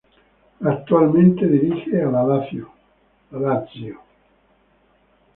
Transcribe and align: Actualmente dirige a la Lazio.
Actualmente 0.65 1.45
dirige 1.45 2.01
a 2.01 2.09
la 2.09 2.23
Lazio. 2.23 3.99